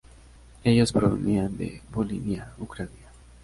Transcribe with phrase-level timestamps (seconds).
[0.63, 3.09] Ellos provenían de Volinia, Ucrania.